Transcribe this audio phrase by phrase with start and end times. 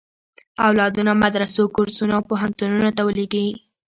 [0.67, 3.47] اولادونه مدرسو، کورسونو او پوهنتونونو ته ولېږي.